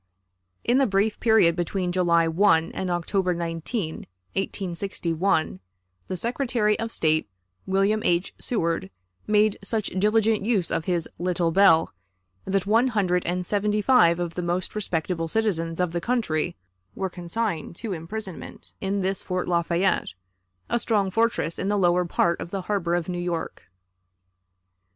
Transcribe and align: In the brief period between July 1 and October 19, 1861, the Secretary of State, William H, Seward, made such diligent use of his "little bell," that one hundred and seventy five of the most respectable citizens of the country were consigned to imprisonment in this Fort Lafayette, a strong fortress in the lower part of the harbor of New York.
In 0.63 0.79
the 0.79 0.87
brief 0.87 1.19
period 1.19 1.55
between 1.55 1.91
July 1.91 2.27
1 2.27 2.71
and 2.71 2.89
October 2.89 3.35
19, 3.35 4.07
1861, 4.35 5.59
the 6.07 6.17
Secretary 6.17 6.79
of 6.79 6.91
State, 6.91 7.29
William 7.67 8.01
H, 8.03 8.33
Seward, 8.39 8.89
made 9.27 9.59
such 9.63 9.89
diligent 9.89 10.41
use 10.41 10.71
of 10.71 10.85
his 10.85 11.07
"little 11.19 11.51
bell," 11.51 11.93
that 12.45 12.65
one 12.65 12.87
hundred 12.87 13.27
and 13.27 13.45
seventy 13.45 13.83
five 13.83 14.19
of 14.19 14.33
the 14.33 14.41
most 14.41 14.73
respectable 14.73 15.27
citizens 15.27 15.79
of 15.79 15.91
the 15.91 16.01
country 16.01 16.55
were 16.95 17.07
consigned 17.07 17.75
to 17.75 17.93
imprisonment 17.93 18.71
in 18.81 19.01
this 19.01 19.21
Fort 19.21 19.47
Lafayette, 19.47 20.15
a 20.67 20.79
strong 20.79 21.11
fortress 21.11 21.59
in 21.59 21.67
the 21.67 21.77
lower 21.77 22.05
part 22.05 22.41
of 22.41 22.49
the 22.49 22.61
harbor 22.63 22.95
of 22.95 23.07
New 23.07 23.19
York. 23.21 23.65